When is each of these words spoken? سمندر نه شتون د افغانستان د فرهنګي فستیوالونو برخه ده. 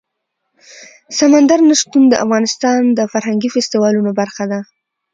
سمندر 1.17 1.59
نه 1.69 1.75
شتون 1.81 2.03
د 2.09 2.13
افغانستان 2.25 2.81
د 2.97 2.99
فرهنګي 3.13 3.49
فستیوالونو 3.55 4.11
برخه 4.19 4.43
ده. 4.51 4.59